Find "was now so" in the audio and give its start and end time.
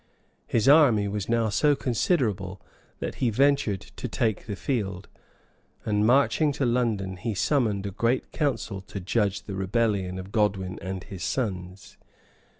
1.07-1.75